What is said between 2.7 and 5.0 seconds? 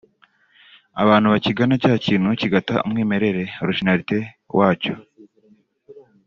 umwimerere (originalité) wacyo